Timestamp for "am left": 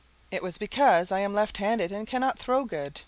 1.19-1.57